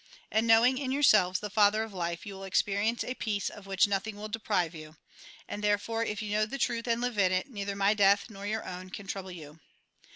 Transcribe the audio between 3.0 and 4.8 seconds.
a peace of which nothing will deprive